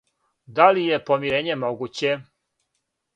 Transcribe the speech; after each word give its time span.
Да 0.59 0.69
ли 0.77 0.85
је 0.85 0.97
помирење 1.09 1.57
могуће? 1.65 2.15